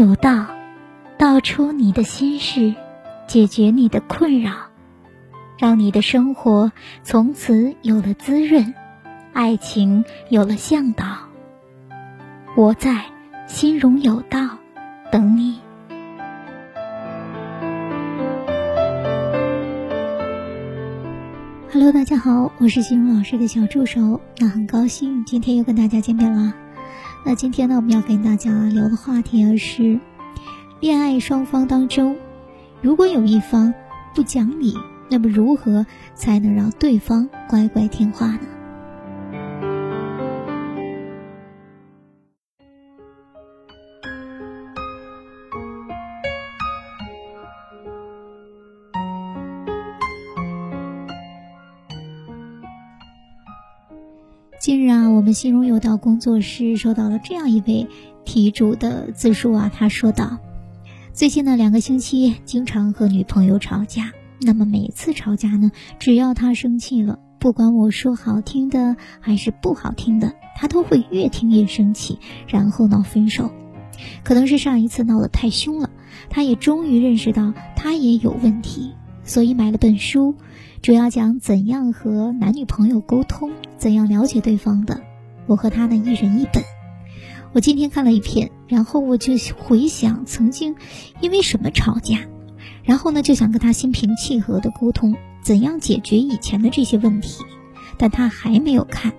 [0.00, 0.46] 有道，
[1.18, 2.74] 道出你的心事，
[3.26, 4.52] 解决你的困扰，
[5.58, 6.72] 让你的生活
[7.02, 8.72] 从此有了滋润，
[9.34, 11.04] 爱情有了向导。
[12.56, 13.04] 我在
[13.46, 14.56] 心荣有道
[15.12, 15.58] 等你。
[21.70, 26.54] Hello，大家好，我是心荣老师的小助手，那很高兴今天又跟大家见面了。
[27.22, 30.00] 那今天呢，我们要跟大家聊的话题是：
[30.80, 32.16] 恋爱双方当中，
[32.80, 33.72] 如果有一方
[34.14, 34.74] 不讲理，
[35.10, 35.84] 那么如何
[36.14, 38.40] 才能让对方乖乖听话呢？
[54.60, 57.88] 近日啊，我们心荣有道工作室收到了这样一位
[58.26, 60.36] 题主的自述啊，他说道：
[61.14, 73.50] 最近的两个星期经常和女朋友吵架，那么每次吵架呢，只要他生气了，不管我说好听的还是不好听的，他都会越听越生气，然后闹分手。
[74.22, 75.88] 可能是上一次闹得太凶了，
[76.28, 78.92] 他也终于认识到他也有问题，
[79.30, 80.34] 所以买了本书。
[80.82, 85.02] 主要讲怎样和男女朋友沟通，怎样了解对方的。
[85.46, 86.64] 我和他呢一人一本。
[87.52, 90.74] 我今天看了一篇，然后我就回想曾经
[91.20, 92.18] 因为什么吵架，
[92.82, 95.14] 然后呢就想跟他心平气和的沟通，
[95.44, 97.44] 怎样解决以前的这些问题。
[97.98, 99.12] 但他还没有看。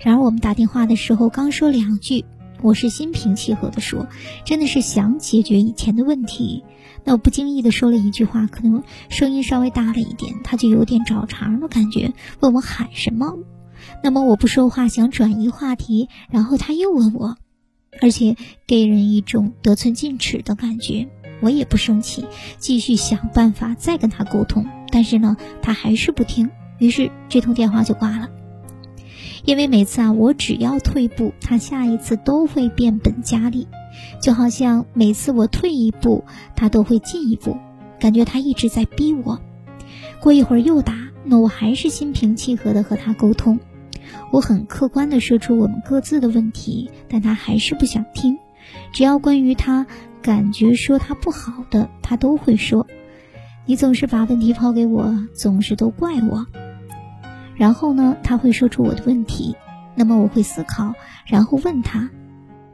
[0.00, 2.24] 然而我们打电话的时候刚说两句，
[2.62, 4.08] 我是心平气和的说，
[4.44, 6.64] 真的是想解决以前的问题。
[7.04, 13.38] 那我不经意的说了一句话，可能声音稍微大了一点，他就有点找茬的感觉，问我喊什么。
[14.02, 17.36] 那么我不说话，想转移话题，然后他又问我，
[18.00, 18.36] 而且
[18.66, 21.08] 给人一种得寸进尺的感觉。
[21.40, 22.26] 我也不生气，
[22.58, 28.28] 继续想办法再跟他沟通，但是呢，他还是不听，于是这通电话就挂了。
[29.44, 33.66] 因为每次啊，我只要退步，他下一次都会变本加厉。
[34.20, 37.56] 就好像每次我退一步，他都会进一步，
[37.98, 39.40] 感觉他一直在逼我。
[40.20, 40.94] 过一会儿又打，
[41.24, 43.58] 那我还是心平气和的和他沟通。
[44.30, 48.38] 我很客观的说出我们各自的问题，但他还是不想听。
[48.92, 49.86] 只要关于他
[50.20, 52.86] 感觉说他不好的，他都会说
[53.66, 56.46] ：“你总是把问题抛给我，总是都怪我。”
[57.58, 59.56] 然后呢，他会说出我的问题，
[59.96, 60.94] 那么我会思考，
[61.26, 62.08] 然后问他。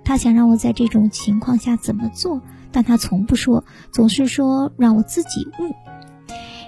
[0.04, 5.74] 他想让我在这种情况下怎么做，但他从不说，总是说让我自己悟。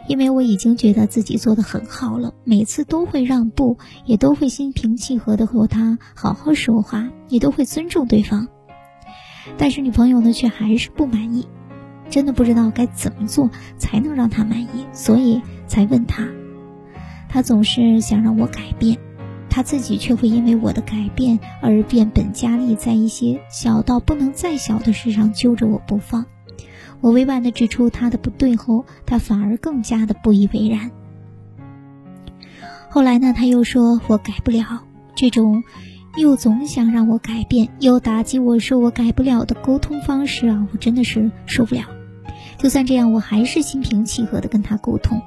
[0.09, 3.77] 因为我已经觉得自己做的很好了，每次都会让步，
[4.07, 8.49] 也都会心平气和的和他好好说话，也都会尊重对方。
[9.59, 11.47] 但是女朋友呢，却还是不满意，
[12.09, 16.27] 真的不知道该怎么做才能让她满意，所以才问他。
[17.29, 18.99] 他总是想让我改变。
[19.49, 26.27] 他自己却会因为我的改变而变本加厉，在一些小到不能再小的事上揪着我不放。
[27.01, 30.91] 我委婉的指出他的不对后，他反而更加的不以为然。
[32.91, 34.83] 后来呢，他又说我改不了，
[35.15, 35.63] 这种
[36.19, 41.85] 又总想让我改变，又打击我说我改不了的沟通方式啊，我真的是受不了。
[42.59, 45.23] 就算这样，我还是心平气和的跟他沟通。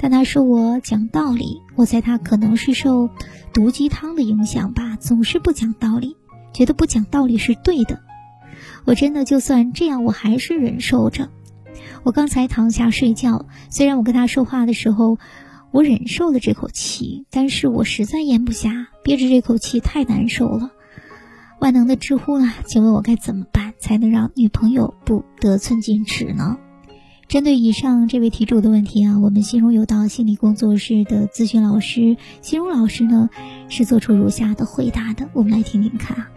[0.00, 3.10] 但他说我讲道理，我猜他可能是受
[3.52, 6.16] 毒鸡汤的影响吧，总是不讲道理，
[6.54, 8.00] 觉得不讲道理是对的。
[8.86, 11.28] 我真的就算这样，我还是忍受着。
[12.02, 15.18] 我刚才躺下睡觉，虽然我跟他说话的时候，
[15.70, 20.70] 我忍受了这口气，但是我实在咽不下，憋着这口气太难受了。
[21.60, 26.56] 万能的知乎啊，请问我该怎么办才能让女朋友不得寸进尺呢？
[27.30, 33.30] 针对以上这位题主的问题啊，我们心荣有道心理工作室的咨询老师心荣老师呢，
[33.68, 36.28] 是做出如下的回答的，我们来听听看啊。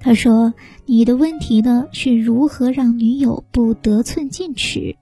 [0.00, 0.52] 他说
[0.84, 4.96] ：“你的问题呢是如何让女友不得寸进尺？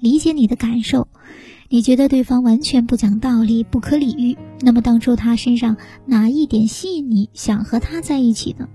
[0.00, 1.06] 理解你的感受，
[1.68, 4.36] 你觉得对方完全不讲道理、不可理喻。
[4.60, 8.68] 那么当初他身上哪一点吸引你想和他在一起呢？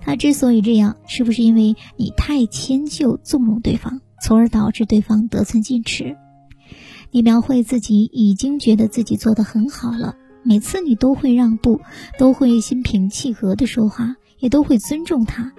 [0.00, 6.16] 他之所以这样，是不是因为你太迁就、纵容对方？”从而导致对方得寸进尺。
[7.10, 11.80] 你描绘自己已经觉得自己做得很好了，每次你都会让步，
[12.18, 15.52] 都会心平气和的说话，也都会尊重他，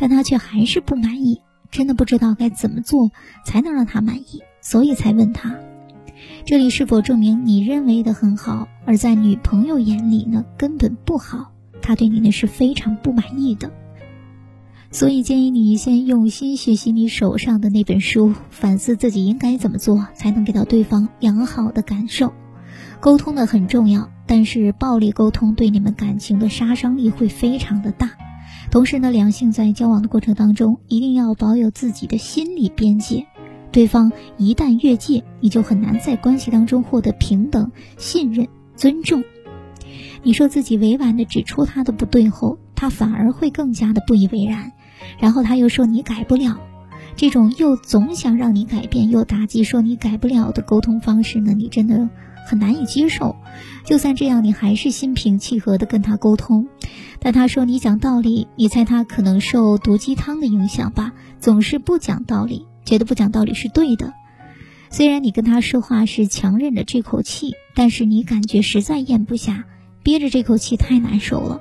[0.00, 1.40] 但他却还是不满意，
[1.70, 3.10] 真的不知道该怎么做
[3.44, 5.54] 才能让他满意，所以才问他：
[6.44, 11.52] 这里是否证明你认为的很好，而在女朋友眼里呢根本不好？
[11.80, 13.70] 他对你呢是非常不满意的。
[14.90, 22.32] 所以建议你先用心学习你手上的那本书，反思自己应该怎么做才能给到对方良好的感受。
[22.98, 28.12] 沟通的很重要，但是暴力沟通对你们感情的杀伤力会非常的大。
[28.70, 33.26] 同时呢，两性在交往的过程当中，一定要保有自己的心理边界。
[33.70, 39.22] 对方一旦越界，你就很难在关系当中获得平等、信任、尊重。
[40.22, 44.72] 你说自己委婉的指出他的不对后，他反而会更加的不以为然，
[45.18, 46.60] 然后他又说你改不了。
[47.16, 52.08] 这种又总想让你改变，又打击说你改不了的沟通方式呢，你真的
[52.46, 53.36] 很难以接受。
[53.84, 56.68] 就算这样，你还是心平气和的跟他沟通，
[57.18, 64.12] 但他说你讲道理，你猜他可能受毒鸡汤的影响吧，总是不讲道理，觉得不讲道理是对的。
[64.90, 69.64] 虽然你跟他说话是强忍着这口气，但是你感觉实在咽不下。
[70.02, 71.60] 憋着这口气太难受了，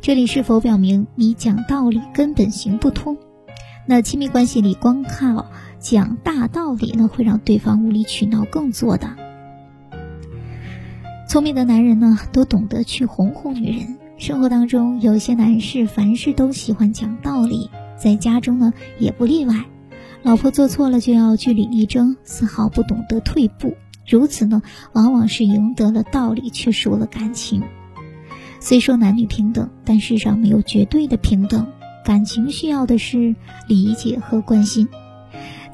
[0.00, 3.18] 这里是否表明你讲道理根本行不通？
[3.86, 5.46] 那亲密关系里光靠
[5.80, 9.08] 讲大道理呢，会让对方无理取闹更作的。
[11.28, 13.98] 聪明的男人呢，都懂得去哄哄女人。
[14.18, 19.64] 生活当中有些男士凡事都喜欢讲道理，在家中呢也不例外。
[20.22, 23.74] 老婆做错了就要据理力争，丝毫不懂得退步。
[24.06, 24.62] 如此呢，
[24.92, 27.62] 往往是赢得了道理，却输了感情。
[28.60, 31.66] 虽说男女平等，但世上没有绝对的平等。
[32.04, 34.88] 感情需要的是理解和关心。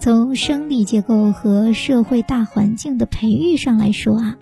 [0.01, 4.37] 从生理结构和社会大环境的培育上来说啊，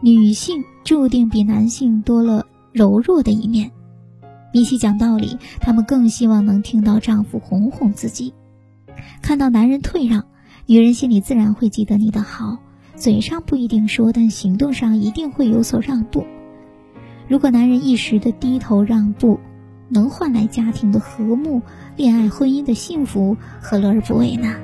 [0.00, 3.70] 女性注定比男性多了柔弱的一面。
[4.52, 8.32] 比起讲道理，她们更希望能听到丈夫哄哄自己。
[9.20, 10.24] 看到男人退让，
[10.66, 12.56] 女人心里自然会记得你的好。
[12.94, 16.24] 嘴上不一定说，但行动上一定会有所让步。
[17.26, 19.40] 如果男人一时的低头让步，
[19.88, 21.60] 能换来家庭的和睦、
[21.96, 24.54] 恋爱婚姻的幸福，何乐而不为呢？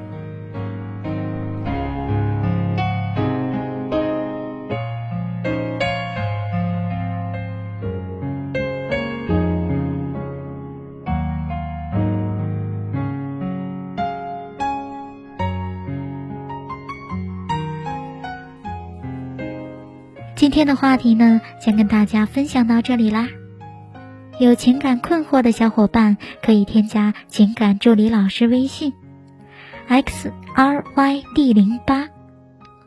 [20.40, 23.28] 今天的话题呢，先跟大家分享到这里啦。
[24.38, 28.94] 有情感困惑的小伙伴可以添加情感助理老师微信
[29.86, 32.08] x r y d 零八，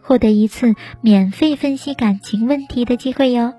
[0.02, 3.54] 获得一次免费分析感情问题的机会哟。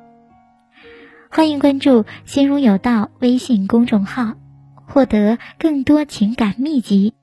[1.30, 4.32] 欢迎关注“心如有道”微信公众号，
[4.88, 7.14] 获得更多情感秘籍。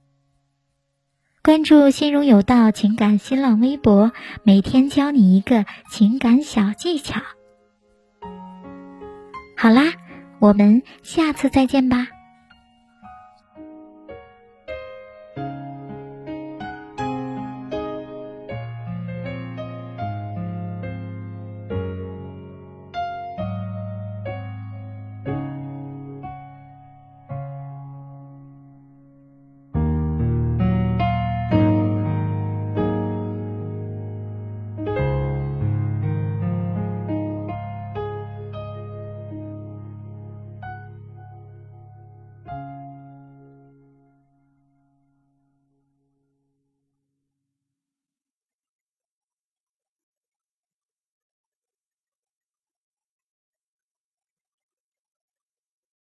[1.44, 4.12] 关注“心如有道”情感新浪微博，
[4.44, 7.20] 每天教你一个情感小技巧。
[9.58, 9.94] 好啦，
[10.38, 12.08] 我们下次再见吧。